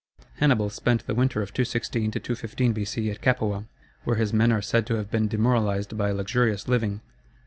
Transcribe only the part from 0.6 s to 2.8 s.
spent the winter of 216 215